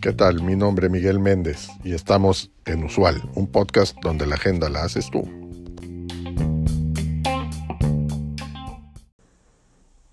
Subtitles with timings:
[0.00, 0.42] ¿Qué tal?
[0.42, 4.84] Mi nombre es Miguel Méndez y estamos en Usual, un podcast donde la agenda la
[4.84, 5.22] haces tú.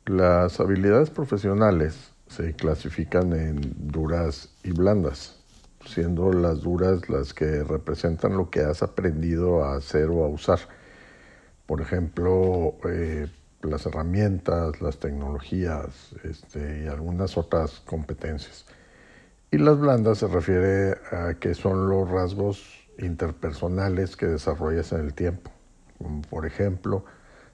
[0.06, 5.40] Las habilidades profesionales se clasifican en duras y blandas,
[5.86, 10.60] siendo las duras las que representan lo que has aprendido a hacer o a usar.
[11.68, 13.28] Por ejemplo, eh,
[13.66, 18.66] las herramientas, las tecnologías este, y algunas otras competencias.
[19.52, 25.14] Y las blandas se refiere a que son los rasgos interpersonales que desarrollas en el
[25.14, 25.52] tiempo,
[25.98, 27.06] como por ejemplo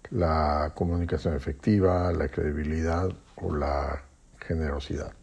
[0.09, 4.03] la comunicación efectiva, la credibilidad o la
[4.39, 5.13] generosidad.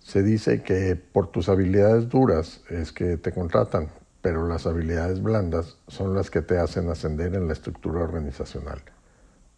[0.00, 3.90] Se dice que por tus habilidades duras es que te contratan,
[4.22, 8.82] pero las habilidades blandas son las que te hacen ascender en la estructura organizacional.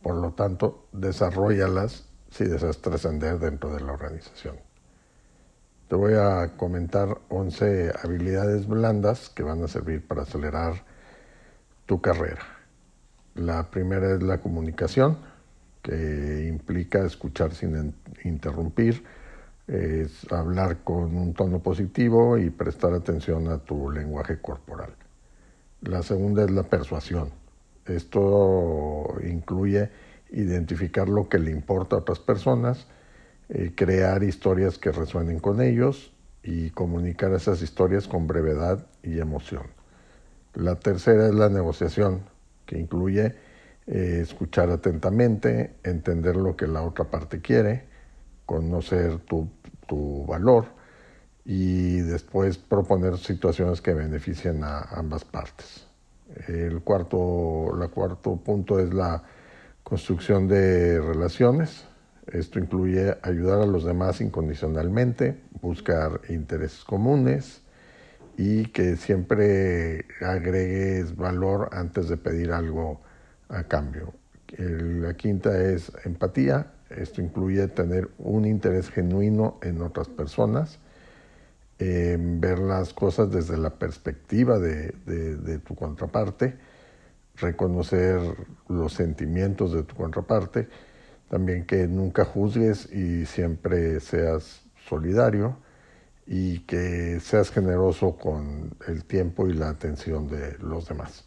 [0.02, 4.56] Por lo tanto, desarrollalas si deseas trascender dentro de la organización.
[5.88, 10.84] Te voy a comentar 11 habilidades blandas que van a servir para acelerar
[11.86, 12.42] tu carrera.
[13.34, 15.18] La primera es la comunicación,
[15.82, 19.04] que implica escuchar sin interrumpir,
[20.30, 24.94] hablar con un tono positivo y prestar atención a tu lenguaje corporal.
[25.80, 27.30] La segunda es la persuasión.
[27.90, 29.90] Esto incluye
[30.30, 32.86] identificar lo que le importa a otras personas,
[33.48, 39.64] eh, crear historias que resuenen con ellos y comunicar esas historias con brevedad y emoción.
[40.54, 42.22] La tercera es la negociación,
[42.66, 43.34] que incluye
[43.86, 47.84] eh, escuchar atentamente, entender lo que la otra parte quiere,
[48.44, 49.48] conocer tu,
[49.86, 50.66] tu valor
[51.44, 55.87] y después proponer situaciones que beneficien a ambas partes.
[56.46, 59.22] El cuarto, la cuarto punto es la
[59.82, 61.86] construcción de relaciones.
[62.26, 67.62] Esto incluye ayudar a los demás incondicionalmente, buscar intereses comunes
[68.36, 73.00] y que siempre agregues valor antes de pedir algo
[73.48, 74.12] a cambio.
[74.56, 76.72] la quinta es empatía.
[76.90, 80.78] Esto incluye tener un interés genuino en otras personas,
[81.78, 86.56] ver las cosas desde la perspectiva de, tu contraparte,
[87.36, 88.20] reconocer
[88.68, 90.68] los sentimientos de tu contraparte,
[91.28, 95.56] también que nunca juzgues y siempre seas solidario
[96.26, 101.26] y que seas generoso con el tiempo y la atención de los demás.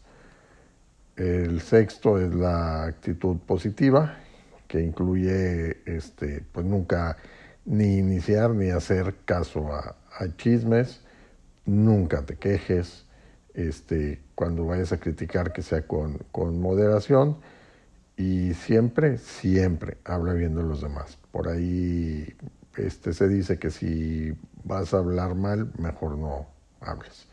[1.16, 4.18] El sexto es la actitud positiva,
[4.68, 7.18] que incluye este, pues nunca
[7.66, 9.96] ni iniciar ni hacer caso a,
[10.36, 11.02] chismes,
[11.66, 13.06] nunca te quejes,
[13.54, 17.38] este, cuando vayas a criticar que sea con, con moderación
[18.18, 21.18] y siempre, siempre habla bien de los demás.
[21.32, 22.34] Por ahí
[22.78, 24.34] este, se dice que si
[24.64, 26.48] vas a hablar mal, mejor no
[26.80, 27.28] hables.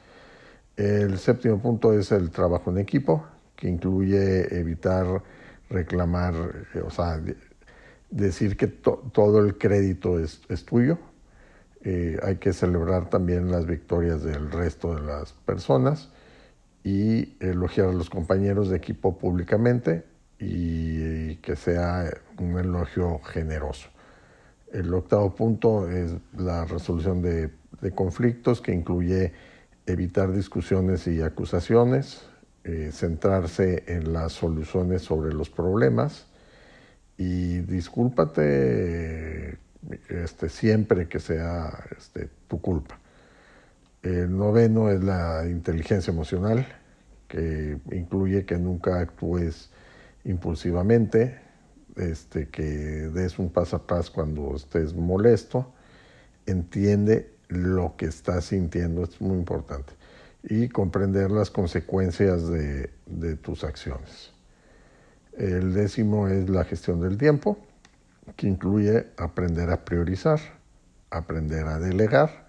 [0.76, 3.26] El séptimo punto es el trabajo en equipo
[3.56, 5.22] que incluye evitar
[5.68, 6.34] reclamar,
[6.74, 7.20] eh, o sea,
[8.10, 10.98] decir que todo el crédito es, es tuyo.
[11.84, 16.10] Eh, hay que celebrar también las victorias del resto de las personas
[16.82, 20.04] y elogiar a los compañeros de equipo públicamente
[20.38, 23.88] y, que sea un elogio generoso.
[24.72, 27.50] El octavo punto es la resolución de,
[27.94, 29.32] conflictos que incluye
[29.86, 32.22] evitar discusiones y acusaciones,
[32.64, 36.26] eh, centrarse en las soluciones sobre los problemas
[37.16, 39.58] y discúlpate
[40.08, 42.98] este, siempre que sea este, tu culpa.
[44.02, 46.66] El noveno es la inteligencia emocional,
[47.26, 49.70] que incluye que nunca actúes
[50.24, 51.40] impulsivamente,
[51.96, 55.72] este, que des un paso atrás cuando estés molesto,
[56.46, 59.92] entiende lo que estás sintiendo, es muy importante
[60.42, 62.90] y comprender las consecuencias de,
[63.42, 64.32] tus acciones.
[65.36, 67.58] El décimo es la gestión del tiempo,
[68.38, 70.38] que incluye aprender a priorizar,
[71.10, 72.46] aprender a delegar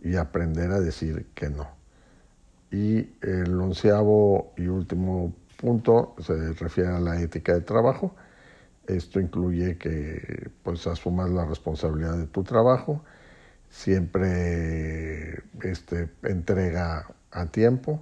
[0.00, 1.68] y aprender a decir que no.
[2.70, 8.14] Y el onceavo y último punto se refiere a la ética de trabajo.
[8.86, 13.02] Esto incluye que pues asumas la responsabilidad de tu trabajo,
[13.68, 18.00] siempre este, entrega a tiempo,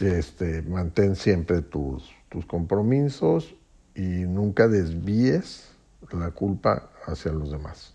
[0.00, 3.54] este, mantén siempre tus, tus compromisos
[3.94, 5.75] y nunca desvíes
[6.12, 7.94] la culpa hacia los demás.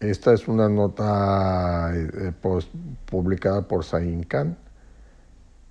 [0.00, 2.32] Esta es una nota eh,
[3.04, 4.56] publicada por Sain Khan.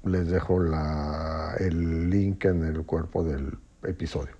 [0.05, 0.61] Les dejo
[1.57, 4.33] el link en el cuerpo del episodio.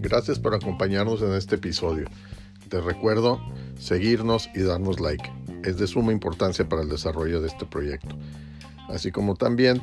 [0.00, 2.06] Gracias por acompañarnos en este episodio.
[2.68, 3.40] Te recuerdo
[3.78, 5.30] seguirnos y darnos like.
[5.62, 8.16] Es de suma importancia para el desarrollo de este proyecto.
[8.88, 9.82] Así como también